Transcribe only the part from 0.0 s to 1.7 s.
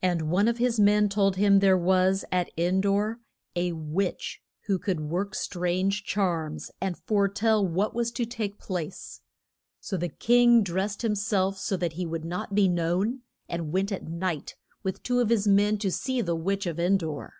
And one of his men told him